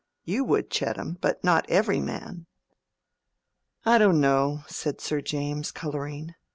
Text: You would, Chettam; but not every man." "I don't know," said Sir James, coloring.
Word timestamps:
You 0.23 0.43
would, 0.45 0.71
Chettam; 0.71 1.19
but 1.21 1.43
not 1.43 1.69
every 1.69 1.99
man." 2.01 2.47
"I 3.85 3.99
don't 3.99 4.19
know," 4.19 4.63
said 4.67 4.99
Sir 4.99 5.21
James, 5.21 5.71
coloring. 5.71 6.33